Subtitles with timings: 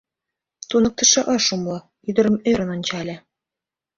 [0.69, 3.15] Туныктышо ыш умыло, ӱдырым ӧрын ончале.